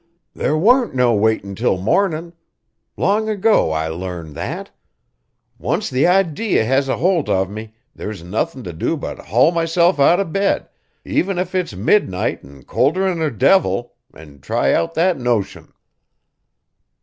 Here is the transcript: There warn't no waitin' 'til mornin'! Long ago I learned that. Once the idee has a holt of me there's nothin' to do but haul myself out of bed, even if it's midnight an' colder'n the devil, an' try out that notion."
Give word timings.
There 0.33 0.57
warn't 0.57 0.95
no 0.95 1.13
waitin' 1.13 1.53
'til 1.55 1.77
mornin'! 1.77 2.33
Long 2.97 3.29
ago 3.29 3.69
I 3.71 3.87
learned 3.89 4.33
that. 4.33 4.71
Once 5.59 5.91
the 5.91 6.07
idee 6.07 6.53
has 6.55 6.89
a 6.89 6.97
holt 6.97 7.29
of 7.29 7.51
me 7.51 7.75
there's 7.93 8.23
nothin' 8.23 8.63
to 8.63 8.73
do 8.73 8.97
but 8.97 9.19
haul 9.19 9.51
myself 9.51 9.99
out 9.99 10.19
of 10.19 10.33
bed, 10.33 10.67
even 11.05 11.37
if 11.37 11.53
it's 11.53 11.75
midnight 11.75 12.43
an' 12.43 12.63
colder'n 12.63 13.19
the 13.19 13.29
devil, 13.29 13.93
an' 14.11 14.39
try 14.39 14.73
out 14.73 14.95
that 14.95 15.19
notion." 15.19 15.71